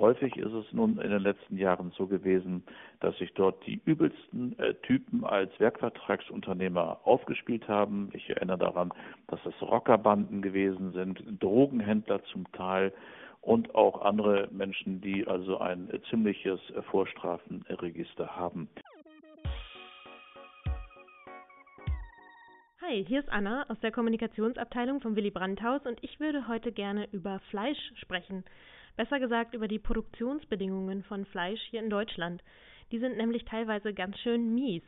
häufig 0.00 0.36
ist 0.36 0.52
es 0.52 0.72
nun 0.72 0.98
in 0.98 1.10
den 1.10 1.22
letzten 1.22 1.56
Jahren 1.56 1.92
so 1.96 2.06
gewesen, 2.06 2.64
dass 3.00 3.16
sich 3.18 3.32
dort 3.34 3.64
die 3.66 3.80
übelsten 3.84 4.58
äh, 4.58 4.74
Typen 4.74 5.24
als 5.24 5.52
Werkvertragsunternehmer 5.60 7.00
aufgespielt 7.04 7.68
haben. 7.68 8.10
Ich 8.12 8.28
erinnere 8.30 8.58
daran, 8.58 8.92
dass 9.28 9.40
es 9.46 9.62
Rockerbanden 9.62 10.42
gewesen 10.42 10.92
sind, 10.92 11.22
Drogenhändler 11.40 12.22
zum 12.24 12.50
Teil 12.52 12.92
und 13.42 13.74
auch 13.74 14.02
andere 14.02 14.48
Menschen, 14.50 15.00
die 15.00 15.26
also 15.26 15.58
ein 15.58 15.88
ziemliches 16.10 16.60
Vorstrafenregister 16.90 18.36
haben. 18.36 18.68
Hi, 22.82 23.04
hier 23.04 23.20
ist 23.20 23.30
Anna 23.30 23.66
aus 23.68 23.78
der 23.80 23.92
Kommunikationsabteilung 23.92 25.00
von 25.00 25.14
Willy 25.14 25.30
Brandt 25.30 25.62
Haus 25.62 25.80
und 25.86 26.02
ich 26.02 26.18
würde 26.18 26.48
heute 26.48 26.72
gerne 26.72 27.08
über 27.12 27.38
Fleisch 27.50 27.92
sprechen. 27.94 28.42
Besser 28.96 29.20
gesagt 29.20 29.54
über 29.54 29.68
die 29.68 29.78
Produktionsbedingungen 29.78 31.02
von 31.04 31.24
Fleisch 31.26 31.60
hier 31.70 31.80
in 31.80 31.90
Deutschland. 31.90 32.42
Die 32.92 32.98
sind 32.98 33.16
nämlich 33.16 33.44
teilweise 33.44 33.94
ganz 33.94 34.18
schön 34.18 34.54
mies. 34.54 34.82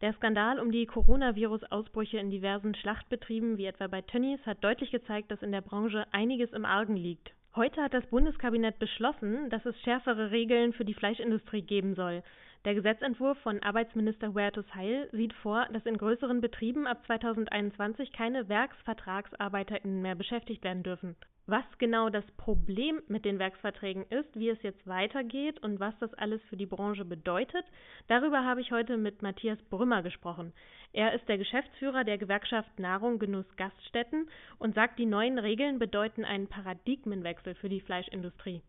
Der 0.00 0.12
Skandal 0.14 0.58
um 0.58 0.72
die 0.72 0.86
Coronavirus-Ausbrüche 0.86 2.18
in 2.18 2.30
diversen 2.30 2.74
Schlachtbetrieben, 2.74 3.56
wie 3.56 3.66
etwa 3.66 3.86
bei 3.86 4.02
Tönnies, 4.02 4.44
hat 4.46 4.64
deutlich 4.64 4.90
gezeigt, 4.90 5.30
dass 5.30 5.42
in 5.42 5.52
der 5.52 5.60
Branche 5.60 6.06
einiges 6.12 6.52
im 6.52 6.64
Argen 6.64 6.96
liegt. 6.96 7.30
Heute 7.54 7.82
hat 7.82 7.92
das 7.94 8.06
Bundeskabinett 8.06 8.78
beschlossen, 8.78 9.50
dass 9.50 9.64
es 9.66 9.78
schärfere 9.82 10.30
Regeln 10.30 10.72
für 10.72 10.84
die 10.84 10.94
Fleischindustrie 10.94 11.62
geben 11.62 11.94
soll. 11.94 12.22
Der 12.64 12.74
Gesetzentwurf 12.76 13.38
von 13.38 13.60
Arbeitsminister 13.60 14.34
Huertus 14.34 14.72
Heil 14.72 15.08
sieht 15.10 15.32
vor, 15.32 15.66
dass 15.72 15.84
in 15.84 15.98
größeren 15.98 16.40
Betrieben 16.40 16.86
ab 16.86 17.04
2021 17.06 18.12
keine 18.12 18.48
WerksvertragsarbeiterInnen 18.48 20.00
mehr 20.00 20.14
beschäftigt 20.14 20.62
werden 20.62 20.84
dürfen. 20.84 21.16
Was 21.46 21.64
genau 21.78 22.08
das 22.08 22.24
Problem 22.36 23.02
mit 23.08 23.24
den 23.24 23.40
Werksverträgen 23.40 24.04
ist, 24.10 24.38
wie 24.38 24.48
es 24.48 24.62
jetzt 24.62 24.86
weitergeht 24.86 25.58
und 25.60 25.80
was 25.80 25.98
das 25.98 26.14
alles 26.14 26.40
für 26.44 26.56
die 26.56 26.66
Branche 26.66 27.04
bedeutet, 27.04 27.64
darüber 28.06 28.44
habe 28.44 28.60
ich 28.60 28.70
heute 28.70 28.96
mit 28.96 29.22
Matthias 29.22 29.60
Brümmer 29.64 30.04
gesprochen. 30.04 30.52
Er 30.92 31.14
ist 31.14 31.28
der 31.28 31.38
Geschäftsführer 31.38 32.04
der 32.04 32.18
Gewerkschaft 32.18 32.78
Nahrung 32.78 33.18
Genuss 33.18 33.56
Gaststätten 33.56 34.30
und 34.60 34.76
sagt, 34.76 35.00
die 35.00 35.06
neuen 35.06 35.40
Regeln 35.40 35.80
bedeuten 35.80 36.24
einen 36.24 36.46
Paradigmenwechsel 36.46 37.56
für 37.56 37.68
die 37.68 37.80
Fleischindustrie 37.80 38.62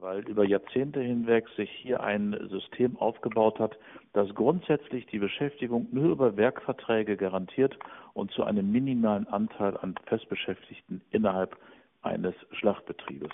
weil 0.00 0.20
über 0.28 0.44
Jahrzehnte 0.44 1.00
hinweg 1.00 1.46
sich 1.56 1.70
hier 1.70 2.02
ein 2.02 2.36
System 2.50 2.96
aufgebaut 2.98 3.58
hat, 3.58 3.78
das 4.12 4.32
grundsätzlich 4.34 5.06
die 5.06 5.18
Beschäftigung 5.18 5.88
nur 5.92 6.10
über 6.10 6.36
Werkverträge 6.36 7.16
garantiert 7.16 7.78
und 8.14 8.30
zu 8.30 8.44
einem 8.44 8.70
minimalen 8.70 9.26
Anteil 9.28 9.76
an 9.76 9.94
Festbeschäftigten 10.06 11.00
innerhalb 11.10 11.56
eines 12.02 12.34
Schlachtbetriebes. 12.52 13.32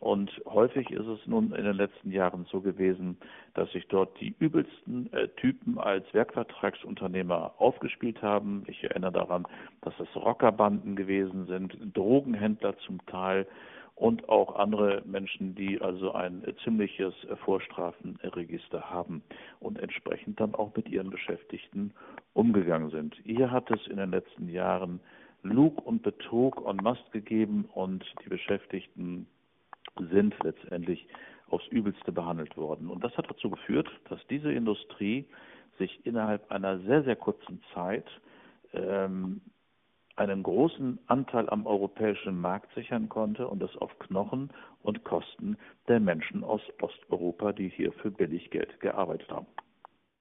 Und 0.00 0.30
häufig 0.46 0.90
ist 0.90 1.06
es 1.06 1.26
nun 1.26 1.52
in 1.52 1.64
den 1.64 1.76
letzten 1.76 2.10
Jahren 2.10 2.46
so 2.50 2.62
gewesen, 2.62 3.18
dass 3.52 3.70
sich 3.72 3.86
dort 3.88 4.18
die 4.18 4.34
übelsten 4.38 5.12
äh, 5.12 5.28
Typen 5.28 5.78
als 5.78 6.06
Werkvertragsunternehmer 6.14 7.52
aufgespielt 7.58 8.22
haben. 8.22 8.64
Ich 8.66 8.82
erinnere 8.82 9.12
daran, 9.12 9.46
dass 9.82 9.92
es 10.00 10.08
Rockerbanden 10.16 10.96
gewesen 10.96 11.46
sind, 11.46 11.76
Drogenhändler 11.94 12.78
zum 12.78 13.04
Teil 13.06 13.46
und 14.00 14.30
auch 14.30 14.56
andere 14.56 15.02
Menschen, 15.04 15.54
die 15.54 15.78
also 15.78 16.12
ein 16.12 16.42
ziemliches 16.64 17.12
Vorstrafenregister 17.44 18.88
haben 18.88 19.22
und 19.60 19.78
entsprechend 19.78 20.40
dann 20.40 20.54
auch 20.54 20.74
mit 20.74 20.88
ihren 20.88 21.10
Beschäftigten 21.10 21.92
umgegangen 22.32 22.88
sind. 22.88 23.14
Hier 23.24 23.50
hat 23.50 23.70
es 23.70 23.86
in 23.88 23.98
den 23.98 24.10
letzten 24.10 24.48
Jahren 24.48 25.00
Lug 25.42 25.84
und 25.84 26.02
Betrug 26.02 26.66
en 26.66 26.76
masse 26.76 27.04
gegeben 27.12 27.68
und 27.74 28.02
die 28.24 28.30
Beschäftigten 28.30 29.26
sind 30.10 30.34
letztendlich 30.42 31.06
aufs 31.50 31.66
Übelste 31.66 32.10
behandelt 32.10 32.56
worden. 32.56 32.88
Und 32.88 33.04
das 33.04 33.14
hat 33.18 33.30
dazu 33.30 33.50
geführt, 33.50 33.90
dass 34.08 34.26
diese 34.30 34.50
Industrie 34.50 35.26
sich 35.78 36.06
innerhalb 36.06 36.50
einer 36.50 36.78
sehr, 36.80 37.02
sehr 37.02 37.16
kurzen 37.16 37.62
Zeit 37.74 38.06
ähm, 38.72 39.42
einen 40.20 40.42
großen 40.42 40.98
Anteil 41.06 41.48
am 41.48 41.66
europäischen 41.66 42.38
Markt 42.38 42.72
sichern 42.74 43.08
konnte 43.08 43.48
und 43.48 43.60
das 43.60 43.74
auf 43.78 43.98
Knochen 44.00 44.50
und 44.82 45.02
Kosten 45.02 45.56
der 45.88 45.98
Menschen 45.98 46.44
aus 46.44 46.60
Osteuropa, 46.82 47.52
die 47.52 47.70
hier 47.70 47.90
für 47.94 48.10
Billiggeld 48.10 48.78
gearbeitet 48.80 49.30
haben. 49.30 49.46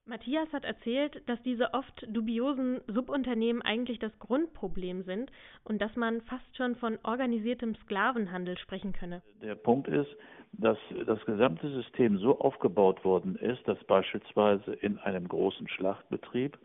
Matthias 0.05 0.51
hat 0.53 0.63
erzählt, 0.63 1.21
dass 1.27 1.39
diese 1.43 1.73
oft 1.73 2.07
dubiosen 2.07 2.79
Subunternehmen 2.87 3.61
eigentlich 3.61 3.99
das 3.99 4.17
Grundproblem 4.19 5.03
sind 5.03 5.31
und 5.65 5.81
dass 5.81 5.95
man 5.97 6.21
fast 6.21 6.55
schon 6.55 6.75
von 6.77 6.97
organisiertem 7.03 7.75
Sklavenhandel 7.83 8.57
sprechen 8.57 8.93
könne. 8.93 9.21
Der 9.43 9.55
Punkt 9.55 9.87
ist, 9.89 10.09
dass 10.53 10.77
das 11.05 11.23
gesamte 11.25 11.69
System 11.71 12.17
so 12.17 12.39
aufgebaut 12.39 13.03
worden 13.03 13.35
ist, 13.35 13.67
dass 13.67 13.77
beispielsweise 13.83 14.73
in 14.75 14.97
einem 14.99 15.27
großen 15.27 15.67
Schlachtbetrieb 15.67 16.57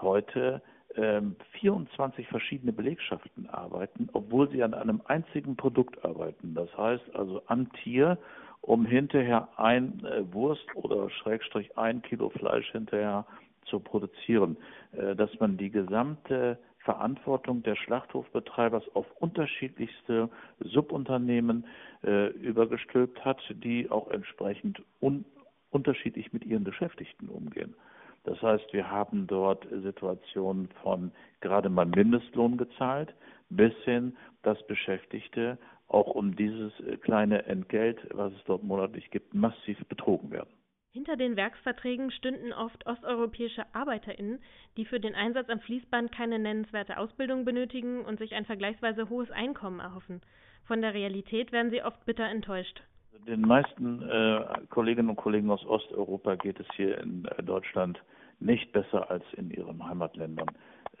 heute 0.00 0.62
24 0.94 2.24
ähm, 2.24 2.30
verschiedene 2.30 2.72
Belegschaften 2.72 3.48
arbeiten, 3.50 4.08
obwohl 4.12 4.48
sie 4.50 4.62
an 4.62 4.74
einem 4.74 5.00
einzigen 5.06 5.56
Produkt 5.56 6.04
arbeiten. 6.04 6.54
Das 6.54 6.76
heißt 6.76 7.14
also 7.14 7.42
am 7.46 7.72
Tier 7.72 8.18
um 8.60 8.86
hinterher 8.86 9.48
ein 9.56 10.02
äh, 10.04 10.32
Wurst 10.32 10.64
oder 10.74 11.10
Schrägstrich 11.10 11.76
ein 11.76 12.00
Kilo 12.00 12.30
Fleisch 12.30 12.70
hinterher 12.72 13.26
zu 13.66 13.78
produzieren, 13.78 14.56
äh, 14.92 15.14
dass 15.14 15.30
man 15.38 15.58
die 15.58 15.70
gesamte 15.70 16.58
Verantwortung 16.78 17.62
der 17.62 17.76
Schlachthofbetreibers 17.76 18.84
auf 18.94 19.06
unterschiedlichste 19.18 20.30
Subunternehmen 20.60 21.66
äh, 22.04 22.28
übergestülpt 22.28 23.24
hat, 23.24 23.40
die 23.50 23.90
auch 23.90 24.10
entsprechend 24.10 24.82
un 25.00 25.24
unterschiedlich 25.70 26.32
mit 26.32 26.44
ihren 26.44 26.62
Beschäftigten 26.62 27.28
umgehen. 27.28 27.74
Das 28.24 28.40
heißt, 28.40 28.72
wir 28.72 28.90
haben 28.90 29.26
dort 29.26 29.66
Situationen 29.70 30.68
von 30.82 31.12
gerade 31.40 31.68
mal 31.68 31.86
Mindestlohn 31.86 32.56
gezahlt 32.56 33.14
bis 33.50 33.74
hin, 33.84 34.16
dass 34.42 34.66
Beschäftigte 34.66 35.58
auch 35.88 36.14
um 36.14 36.34
dieses 36.34 36.72
äh, 36.80 36.96
kleine 36.96 37.44
Entgelt, 37.46 37.98
was 38.12 38.32
es 38.32 38.42
dort 38.44 38.62
monatlich 38.62 39.10
gibt, 39.10 39.34
massiv 39.34 39.78
betrogen 39.86 40.30
werden. 40.30 40.50
Hinter 40.92 41.16
den 41.16 41.36
Werksverträgen 41.36 42.12
stünden 42.12 42.52
oft 42.52 42.86
osteuropäische 42.86 43.64
ArbeiterInnen, 43.74 44.38
die 44.76 44.84
für 44.84 45.00
den 45.00 45.14
Einsatz 45.14 45.48
am 45.48 45.58
Fließband 45.60 46.12
keine 46.12 46.38
nennenswerte 46.38 46.98
Ausbildung 46.98 47.44
benötigen 47.44 48.04
und 48.04 48.18
sich 48.18 48.34
ein 48.34 48.44
vergleichsweise 48.44 49.08
hohes 49.08 49.30
Einkommen 49.30 49.80
erhoffen. 49.80 50.20
Von 50.64 50.80
der 50.80 50.94
Realität 50.94 51.50
werden 51.50 51.70
sie 51.70 51.82
oft 51.82 52.04
bitter 52.06 52.26
enttäuscht. 52.28 52.80
Den 53.26 53.40
meisten 53.42 54.02
äh, 54.02 54.40
Kolleginnen 54.68 55.10
und 55.10 55.16
Kollegen 55.16 55.50
aus 55.50 55.64
Osteuropa 55.64 56.34
geht 56.34 56.60
es 56.60 56.66
hier 56.74 56.98
in 56.98 57.24
äh, 57.24 57.42
Deutschland 57.42 58.02
nicht 58.40 58.70
besser 58.72 59.10
als 59.10 59.24
in 59.36 59.50
ihren 59.50 59.86
Heimatländern 59.86 60.50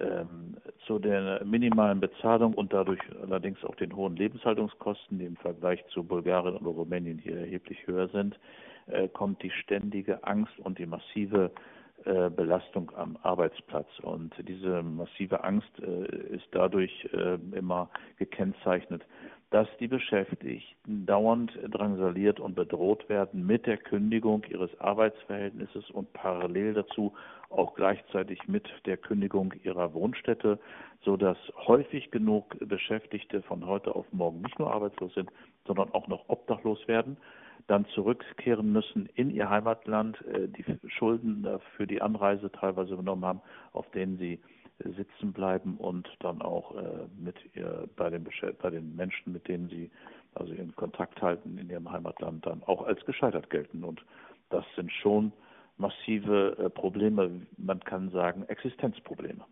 ähm, 0.00 0.56
zu 0.86 0.98
der 0.98 1.44
minimalen 1.44 2.00
Bezahlung 2.00 2.54
und 2.54 2.72
dadurch 2.72 3.00
allerdings 3.22 3.62
auch 3.64 3.74
den 3.74 3.94
hohen 3.94 4.16
Lebenshaltungskosten, 4.16 5.18
die 5.18 5.26
im 5.26 5.36
Vergleich 5.36 5.84
zu 5.88 6.02
Bulgarien 6.02 6.56
und 6.56 6.66
Rumänien 6.66 7.18
hier 7.18 7.38
erheblich 7.38 7.86
höher 7.86 8.08
sind, 8.08 8.38
äh, 8.86 9.08
kommt 9.08 9.42
die 9.42 9.50
ständige 9.50 10.24
Angst 10.24 10.58
und 10.60 10.78
die 10.78 10.86
massive 10.86 11.50
äh, 12.04 12.30
Belastung 12.30 12.90
am 12.96 13.16
Arbeitsplatz. 13.22 13.88
Und 14.02 14.34
diese 14.48 14.82
massive 14.82 15.44
Angst 15.44 15.70
äh, 15.80 16.34
ist 16.34 16.46
dadurch 16.50 17.08
äh, 17.12 17.38
immer 17.56 17.88
gekennzeichnet, 18.18 19.02
dass 19.50 19.68
die 19.78 19.88
Beschäftigten 19.88 21.06
dauernd 21.06 21.52
drangsaliert 21.70 22.40
und 22.40 22.54
bedroht 22.54 23.08
werden 23.08 23.46
mit 23.46 23.66
der 23.66 23.76
Kündigung 23.76 24.42
ihres 24.48 24.70
Arbeitsverhältnisses 24.80 25.90
und 25.90 26.12
parallel 26.12 26.74
dazu 26.74 27.12
auch 27.50 27.74
gleichzeitig 27.74 28.48
mit 28.48 28.68
der 28.84 28.96
Kündigung 28.96 29.52
ihrer 29.62 29.94
Wohnstätte, 29.94 30.58
so 31.02 31.16
dass 31.16 31.38
häufig 31.66 32.10
genug 32.10 32.56
Beschäftigte 32.60 33.42
von 33.42 33.66
heute 33.66 33.94
auf 33.94 34.06
morgen 34.12 34.42
nicht 34.42 34.58
nur 34.58 34.72
arbeitslos 34.72 35.14
sind, 35.14 35.30
sondern 35.66 35.90
auch 35.92 36.08
noch 36.08 36.24
obdachlos 36.28 36.88
werden, 36.88 37.16
dann 37.66 37.86
zurückkehren 37.94 38.72
müssen 38.72 39.08
in 39.14 39.30
ihr 39.30 39.48
Heimatland, 39.48 40.20
äh, 40.26 40.48
die 40.48 40.64
Schulden 40.90 41.46
für 41.76 41.86
die 41.86 42.02
Anreise 42.02 42.50
teilweise 42.50 42.94
übernommen 42.94 43.24
haben, 43.24 43.40
auf 43.72 43.90
denen 43.92 44.18
sie 44.18 44.40
sitzen 44.78 45.32
bleiben 45.32 45.76
und 45.76 46.08
dann 46.20 46.42
auch 46.42 46.74
äh, 46.76 47.06
mit 47.16 47.36
ihr, 47.54 47.88
bei 47.96 48.10
den 48.10 48.26
bei 48.60 48.70
den 48.70 48.96
Menschen, 48.96 49.32
mit 49.32 49.46
denen 49.46 49.68
sie 49.68 49.90
also 50.34 50.52
in 50.52 50.74
Kontakt 50.74 51.22
halten 51.22 51.58
in 51.58 51.70
ihrem 51.70 51.90
Heimatland, 51.90 52.44
dann 52.44 52.62
auch 52.64 52.82
als 52.82 53.04
gescheitert 53.04 53.50
gelten. 53.50 53.84
Und 53.84 54.04
das 54.50 54.64
sind 54.74 54.90
schon 54.92 55.32
massive 55.76 56.56
äh, 56.58 56.70
Probleme, 56.70 57.46
man 57.56 57.80
kann 57.80 58.10
sagen 58.10 58.44
Existenzprobleme. 58.48 59.44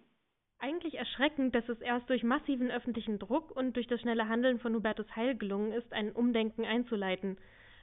Eigentlich 0.59 0.95
erschreckend, 0.95 1.55
dass 1.55 1.69
es 1.69 1.81
erst 1.81 2.09
durch 2.09 2.23
massiven 2.23 2.71
öffentlichen 2.71 3.19
Druck 3.19 3.51
und 3.51 3.75
durch 3.75 3.89
das 3.89 4.01
schnelle 4.01 4.29
Handeln 4.29 4.61
von 4.61 4.75
Hubertus 4.75 5.07
Heil 5.17 5.37
gelungen 5.37 5.73
ist, 5.73 5.93
ein 5.93 6.13
Umdenken 6.13 6.65
einzuleiten. 6.65 7.37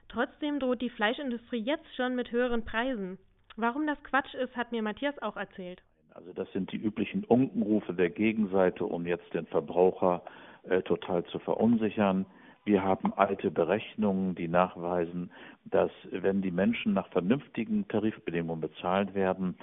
Trotzdem 0.07 0.59
droht 0.59 0.81
die 0.81 0.89
Fleischindustrie 0.89 1.59
jetzt 1.59 1.93
schon 1.95 2.15
mit 2.15 2.31
höheren 2.31 2.63
Preisen. 2.63 3.17
Warum 3.57 3.85
das 3.85 4.01
Quatsch 4.03 4.33
ist, 4.33 4.55
hat 4.55 4.71
mir 4.71 4.81
Matthias 4.81 5.19
auch 5.21 5.35
erzählt. 5.35 5.83
Also 6.19 6.33
das 6.33 6.51
sind 6.51 6.69
die 6.73 6.77
üblichen 6.77 7.23
Unkenrufe 7.23 7.93
der 7.93 8.09
Gegenseite, 8.09 8.85
um 8.85 9.05
jetzt 9.05 9.33
den 9.33 9.45
Verbraucher 9.45 10.21
äh, 10.63 10.81
total 10.81 11.23
zu 11.27 11.39
verunsichern. 11.39 12.25
Wir 12.65 12.83
haben 12.83 13.13
alte 13.13 13.49
Berechnungen, 13.49 14.35
die 14.35 14.49
nachweisen, 14.49 15.31
dass 15.63 15.91
wenn 16.11 16.41
die 16.41 16.51
Menschen 16.51 16.91
nach 16.91 17.07
vernünftigen 17.07 17.87
Tarifbedingungen 17.87 18.59
bezahlt 18.59 19.13
werden, 19.13 19.57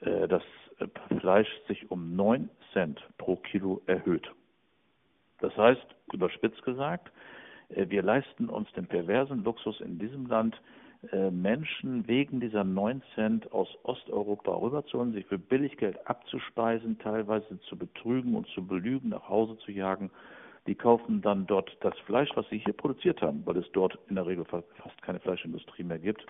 äh, 0.00 0.28
das 0.28 0.42
Fleisch 1.18 1.48
sich 1.66 1.90
um 1.90 2.14
9 2.14 2.50
Cent 2.74 3.00
pro 3.16 3.36
Kilo 3.36 3.80
erhöht. 3.86 4.30
Das 5.40 5.56
heißt, 5.56 5.86
überspitzt 6.12 6.62
gesagt, 6.62 7.10
äh, 7.70 7.88
wir 7.88 8.02
leisten 8.02 8.50
uns 8.50 8.70
den 8.72 8.86
perversen 8.86 9.44
Luxus 9.44 9.80
in 9.80 9.98
diesem 9.98 10.26
Land, 10.26 10.60
Menschen 11.10 12.06
wegen 12.06 12.38
dieser 12.38 12.62
9 12.62 13.02
Cent 13.14 13.50
aus 13.52 13.68
Osteuropa 13.82 14.54
rüberzuholen, 14.54 15.12
sich 15.12 15.26
für 15.26 15.38
Billiggeld 15.38 16.06
abzuspeisen, 16.06 16.98
teilweise 17.00 17.58
zu 17.62 17.76
betrügen 17.76 18.36
und 18.36 18.46
zu 18.48 18.64
belügen, 18.64 19.08
nach 19.08 19.28
Hause 19.28 19.58
zu 19.58 19.72
jagen. 19.72 20.10
Die 20.68 20.76
kaufen 20.76 21.20
dann 21.20 21.46
dort 21.46 21.76
das 21.80 21.98
Fleisch, 22.06 22.30
was 22.36 22.48
sie 22.50 22.58
hier 22.58 22.72
produziert 22.72 23.20
haben, 23.20 23.44
weil 23.44 23.56
es 23.56 23.66
dort 23.72 23.98
in 24.08 24.14
der 24.14 24.26
Regel 24.26 24.44
fast 24.44 25.02
keine 25.02 25.18
Fleischindustrie 25.18 25.82
mehr 25.82 25.98
gibt. 25.98 26.24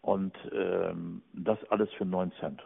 Und 0.00 0.36
ähm, 0.52 1.22
das 1.32 1.58
alles 1.70 1.90
für 1.94 2.04
9 2.04 2.30
Cent. 2.38 2.62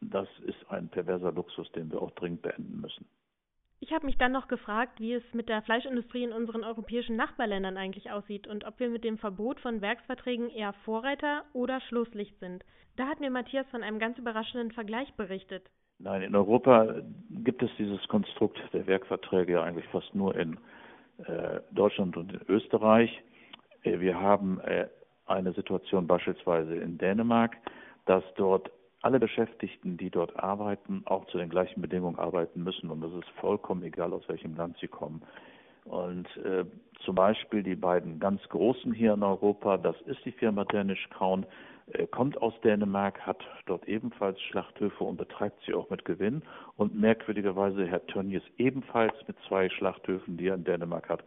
Das 0.00 0.28
ist 0.46 0.70
ein 0.70 0.88
perverser 0.88 1.32
Luxus, 1.32 1.70
den 1.72 1.90
wir 1.92 2.00
auch 2.00 2.10
dringend 2.12 2.40
beenden 2.40 2.80
müssen. 2.80 3.06
Ich 3.84 3.92
habe 3.92 4.06
mich 4.06 4.16
dann 4.16 4.32
noch 4.32 4.48
gefragt, 4.48 4.98
wie 4.98 5.12
es 5.12 5.22
mit 5.34 5.50
der 5.50 5.60
Fleischindustrie 5.60 6.24
in 6.24 6.32
unseren 6.32 6.64
europäischen 6.64 7.16
Nachbarländern 7.16 7.76
eigentlich 7.76 8.10
aussieht 8.10 8.46
und 8.46 8.64
ob 8.64 8.80
wir 8.80 8.88
mit 8.88 9.04
dem 9.04 9.18
Verbot 9.18 9.60
von 9.60 9.82
Werksverträgen 9.82 10.48
eher 10.48 10.72
Vorreiter 10.86 11.44
oder 11.52 11.82
Schlusslicht 11.82 12.38
sind. 12.40 12.64
Da 12.96 13.06
hat 13.06 13.20
mir 13.20 13.28
Matthias 13.28 13.66
von 13.70 13.82
einem 13.82 13.98
ganz 13.98 14.16
überraschenden 14.16 14.70
Vergleich 14.70 15.12
berichtet. 15.18 15.68
Nein, 15.98 16.22
in 16.22 16.34
Europa 16.34 16.94
gibt 17.28 17.62
es 17.62 17.68
dieses 17.76 18.02
Konstrukt 18.08 18.58
der 18.72 18.86
Werkverträge 18.86 19.52
ja 19.52 19.62
eigentlich 19.62 19.88
fast 19.88 20.14
nur 20.14 20.34
in 20.34 20.56
äh, 21.26 21.60
Deutschland 21.72 22.16
und 22.16 22.32
in 22.32 22.40
Österreich. 22.48 23.22
Äh, 23.82 24.00
wir 24.00 24.18
haben 24.18 24.60
äh, 24.60 24.88
eine 25.26 25.52
Situation 25.52 26.06
beispielsweise 26.06 26.74
in 26.74 26.96
Dänemark, 26.96 27.54
dass 28.06 28.24
dort 28.36 28.70
alle 29.04 29.20
Beschäftigten, 29.20 29.96
die 29.98 30.10
dort 30.10 30.38
arbeiten, 30.42 31.02
auch 31.04 31.26
zu 31.26 31.38
den 31.38 31.50
gleichen 31.50 31.82
Bedingungen 31.82 32.18
arbeiten 32.18 32.64
müssen. 32.64 32.90
Und 32.90 33.02
das 33.02 33.12
ist 33.12 33.28
vollkommen 33.40 33.82
egal, 33.82 34.12
aus 34.12 34.26
welchem 34.28 34.56
Land 34.56 34.78
sie 34.80 34.88
kommen. 34.88 35.22
Und 35.84 36.26
äh, 36.38 36.64
zum 37.04 37.14
Beispiel 37.14 37.62
die 37.62 37.74
beiden 37.74 38.18
ganz 38.18 38.40
großen 38.48 38.94
hier 38.94 39.12
in 39.12 39.22
Europa, 39.22 39.76
das 39.76 40.00
ist 40.06 40.24
die 40.24 40.32
Firma 40.32 40.64
Danish 40.64 41.06
Crown, 41.10 41.44
äh, 41.92 42.06
kommt 42.06 42.40
aus 42.40 42.54
Dänemark, 42.62 43.20
hat 43.20 43.44
dort 43.66 43.86
ebenfalls 43.86 44.40
Schlachthöfe 44.40 45.04
und 45.04 45.18
betreibt 45.18 45.60
sie 45.66 45.74
auch 45.74 45.90
mit 45.90 46.06
Gewinn. 46.06 46.42
Und 46.78 46.98
merkwürdigerweise 46.98 47.86
Herr 47.86 48.06
Tönnies 48.06 48.42
ebenfalls 48.56 49.14
mit 49.26 49.36
zwei 49.46 49.68
Schlachthöfen, 49.68 50.38
die 50.38 50.48
er 50.48 50.54
in 50.54 50.64
Dänemark 50.64 51.10
hat. 51.10 51.22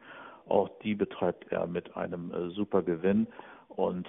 Auch 0.49 0.69
die 0.81 0.95
betreibt 0.95 1.51
er 1.51 1.67
mit 1.67 1.95
einem 1.95 2.31
äh, 2.31 2.49
super 2.49 2.81
Gewinn 2.81 3.27
und 3.77 4.07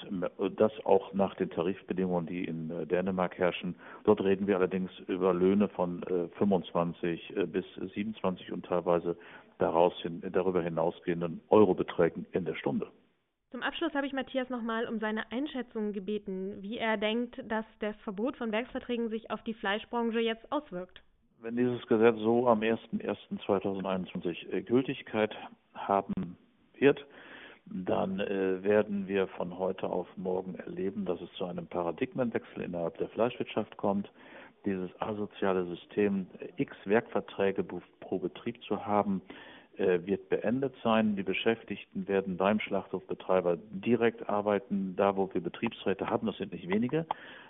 das 0.57 0.73
auch 0.85 1.13
nach 1.13 1.35
den 1.35 1.51
Tarifbedingungen, 1.51 2.27
die 2.27 2.45
in 2.45 2.71
äh, 2.71 2.87
Dänemark 2.87 3.37
herrschen. 3.37 3.75
Dort 4.05 4.23
reden 4.23 4.47
wir 4.47 4.57
allerdings 4.57 4.91
über 5.07 5.35
Löhne 5.35 5.69
von 5.69 6.03
25 6.39 7.37
äh, 7.37 7.43
äh, 7.43 7.47
bis 7.47 7.67
27 7.95 8.51
und 8.51 8.65
teilweise 8.65 9.15
daraus 9.59 9.93
hin, 10.01 10.23
darüber 10.33 10.63
hinausgehenden 10.63 11.43
Eurobeträgen 11.51 12.25
in 12.33 12.47
der 12.47 12.55
Stunde. 12.55 12.87
Zum 13.51 13.63
Abschluss 13.63 13.93
habe 13.93 14.07
ich 14.07 14.15
Matthias 14.15 14.49
nochmal 14.49 14.87
um 14.87 15.01
seine 15.01 15.31
Einschätzung 15.33 15.93
gebeten, 15.93 16.63
wie 16.63 16.79
er 16.79 16.97
denkt, 16.97 17.43
dass 17.47 17.67
das 17.81 17.97
Verbot 18.05 18.39
von 18.39 18.53
Werksverträgen 18.53 19.11
sich 19.11 19.31
auf 19.31 19.43
die 19.43 19.55
Fleischbranche 19.55 20.21
jetzt 20.21 20.51
auswirkt. 20.51 21.03
Wenn 21.41 21.57
dieses 21.57 21.87
Gesetz 21.87 22.17
so 22.19 22.49
am 22.49 22.61
01.01.2021 22.61 24.63
Gültigkeit 24.63 25.37
haben 25.75 26.39
wird, 26.79 27.05
dann 27.71 28.21
äh, 28.21 28.63
werden 28.63 29.09
wir 29.09 29.27
von 29.29 29.59
heute 29.59 29.89
auf 29.89 30.07
morgen 30.17 30.55
erleben, 30.57 31.05
dass 31.05 31.21
es 31.21 31.33
zu 31.35 31.45
einem 31.45 31.67
Paradigmenwechsel 31.67 32.63
innerhalb 32.63 32.99
der 32.99 33.09
Fleischwirtschaft 33.09 33.77
kommt. 33.77 34.11
Dieses 34.65 34.91
asoziale 35.01 35.65
System, 35.67 36.27
äh, 36.41 36.49
x 36.57 36.75
Werkverträge 36.85 37.65
pro 38.01 38.19
Betrieb 38.19 38.63
zu 38.65 38.85
haben, 38.87 39.23
äh, 39.79 40.05
wird 40.07 40.29
beendet 40.29 40.75
sein. 40.83 41.15
Die 41.15 41.23
Beschäftigten 41.23 42.09
werden 42.09 42.37
beim 42.37 42.59
Schlachthofbetreiber 42.59 43.59
direkt 43.71 44.29
arbeiten. 44.29 44.97
Da, 44.97 45.17
wo 45.17 45.33
wir 45.33 45.41
Betriebsräte 45.41 46.11
haben, 46.11 46.27
das 46.27 46.37
sind 46.37 46.53
nicht 46.53 46.69
wenige, 46.69 47.07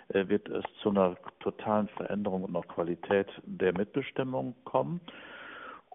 äh, 0.09 0.27
wird 0.27 0.47
es 0.47 0.63
zu 0.81 0.89
einer 0.91 1.17
totalen 1.39 1.87
Veränderung 1.87 2.43
und 2.43 2.55
auch 2.55 2.67
Qualität 2.67 3.27
der 3.43 3.73
Mitbestimmung 3.73 4.53
kommen. 4.63 5.01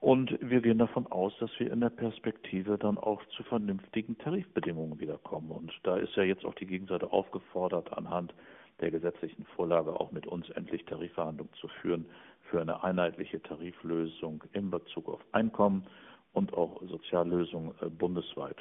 Und 0.04 0.36
wir 0.42 0.60
gehen 0.60 0.76
davon 0.76 1.06
aus, 1.06 1.32
dass 1.40 1.50
wir 1.58 1.72
in 1.72 1.80
der 1.80 1.88
Perspektive 1.88 2.76
dann 2.76 2.98
auch 2.98 3.24
zu 3.36 3.42
vernünftigen 3.44 4.18
Tarifbedingungen 4.18 5.00
wiederkommen. 5.00 5.50
Und 5.50 5.72
da 5.82 5.96
ist 5.96 6.14
ja 6.14 6.24
jetzt 6.24 6.44
auch 6.44 6.52
die 6.56 6.66
Gegenseite 6.66 7.10
aufgefordert, 7.10 7.90
anhand 7.96 8.34
der 8.82 8.90
gesetzlichen 8.90 9.46
Vorlage 9.56 9.98
auch 9.98 10.12
mit 10.12 10.26
uns 10.26 10.50
endlich 10.50 10.84
Tarifverhandlungen 10.84 11.54
zu 11.54 11.68
führen 11.80 12.04
für 12.50 12.60
eine 12.60 12.84
einheitliche 12.84 13.40
Tariflösung 13.40 14.44
in 14.52 14.70
Bezug 14.70 15.08
auf 15.08 15.24
Einkommen 15.32 15.86
und 16.34 16.52
auch 16.52 16.82
Soziallösungen 16.82 17.72
äh, 17.80 17.88
bundesweit. 17.88 18.58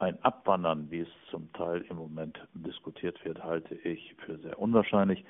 Ein 0.00 0.20
Abwandern, 0.24 0.90
wie 0.90 1.02
es 1.02 1.08
zum 1.30 1.52
Teil 1.52 1.84
im 1.88 1.96
Moment 1.98 2.40
diskutiert 2.54 3.24
wird, 3.24 3.40
halte 3.44 3.76
ich 3.76 4.16
für 4.26 4.36
sehr 4.38 4.58
unwahrscheinlich, 4.58 5.24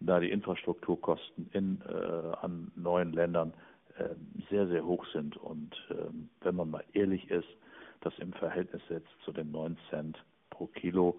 da 0.00 0.20
die 0.20 0.30
Infrastrukturkosten 0.30 1.48
in, 1.54 1.80
äh, 1.88 2.36
an 2.42 2.70
neuen 2.76 3.14
Ländern 3.14 3.54
sehr, 4.50 4.66
sehr 4.66 4.84
hoch 4.84 5.04
sind. 5.12 5.36
Und 5.36 5.74
ähm, 5.90 6.28
wenn 6.40 6.56
man 6.56 6.70
mal 6.70 6.84
ehrlich 6.92 7.30
ist, 7.30 7.48
das 8.00 8.18
im 8.18 8.32
Verhältnis 8.32 8.82
setzt 8.88 9.08
zu 9.24 9.32
den 9.32 9.50
9 9.50 9.76
Cent 9.90 10.22
pro 10.50 10.66
Kilo, 10.66 11.18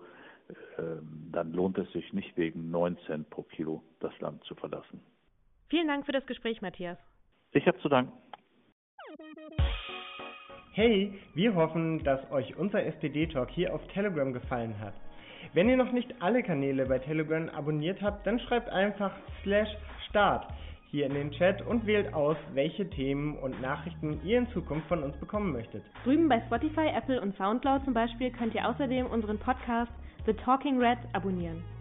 ähm, 0.77 1.29
dann 1.31 1.51
lohnt 1.53 1.77
es 1.77 1.91
sich 1.91 2.13
nicht 2.13 2.37
wegen 2.37 2.69
9 2.71 2.97
Cent 3.07 3.29
pro 3.29 3.43
Kilo 3.43 3.83
das 3.99 4.17
Land 4.19 4.43
zu 4.43 4.55
verlassen. 4.55 5.01
Vielen 5.69 5.87
Dank 5.87 6.05
für 6.05 6.11
das 6.11 6.25
Gespräch, 6.25 6.61
Matthias. 6.61 6.97
Ich 7.51 7.65
habe 7.67 7.79
zu 7.79 7.89
danken. 7.89 8.13
Hey, 10.73 11.17
wir 11.33 11.55
hoffen, 11.55 12.03
dass 12.03 12.29
euch 12.31 12.57
unser 12.57 12.83
SPD-Talk 12.83 13.49
hier 13.49 13.73
auf 13.73 13.81
Telegram 13.93 14.33
gefallen 14.33 14.77
hat. 14.79 14.93
Wenn 15.53 15.69
ihr 15.69 15.77
noch 15.77 15.91
nicht 15.91 16.21
alle 16.21 16.43
Kanäle 16.43 16.85
bei 16.85 16.99
Telegram 16.99 17.47
abonniert 17.49 18.01
habt, 18.01 18.27
dann 18.27 18.39
schreibt 18.41 18.69
einfach 18.69 19.15
slash 19.43 19.69
start 20.09 20.51
hier 20.95 21.07
in 21.07 21.13
den 21.13 21.31
Chat 21.31 21.61
und 21.61 21.85
wählt 21.85 22.13
aus, 22.13 22.37
welche 22.53 22.89
Themen 22.89 23.37
und 23.39 23.61
Nachrichten 23.61 24.17
ihr 24.23 24.37
in 24.37 24.47
Zukunft 24.51 24.87
von 24.87 25.03
uns 25.03 25.13
bekommen 25.17 25.51
möchtet. 25.51 25.83
Drüben 26.05 26.29
bei 26.29 26.39
Spotify, 26.47 26.87
Apple 26.95 27.19
und 27.19 27.35
Soundcloud 27.35 27.83
zum 27.83 27.93
Beispiel 27.93 28.31
könnt 28.31 28.55
ihr 28.55 28.65
außerdem 28.65 29.05
unseren 29.07 29.37
Podcast 29.37 29.91
The 30.25 30.31
Talking 30.31 30.81
Reds 30.81 31.01
abonnieren. 31.11 31.74